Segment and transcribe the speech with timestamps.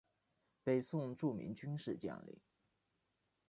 [0.63, 2.41] 北宋著名军事将领。